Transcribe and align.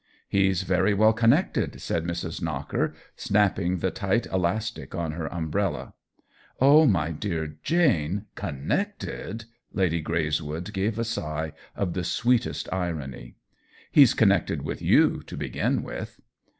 "He's 0.27 0.63
very 0.63 0.95
well 0.95 1.13
connected," 1.13 1.79
said 1.79 2.05
Mrs. 2.05 2.41
Knocker, 2.41 2.95
snapping 3.15 3.77
the 3.77 3.91
tight 3.91 4.25
elastic 4.33 4.95
on 4.95 5.11
her 5.11 5.31
umbrella. 5.31 5.93
Oh, 6.59 6.87
my 6.87 7.11
dear 7.11 7.59
Jane 7.61 8.25
—* 8.31 8.33
connected 8.43 9.45
!'"Lady 9.79 10.01
Greyswood 10.01 10.73
gave 10.73 10.97
a 10.97 11.03
sigh 11.03 11.51
of 11.75 11.93
the 11.93 12.03
sweetest 12.03 12.67
irony." 12.73 13.35
He's 13.91 14.15
connected 14.15 14.63
with 14.63 14.81
you, 14.81 15.21
to 15.27 15.37
begin 15.37 15.83
with." 15.83 16.19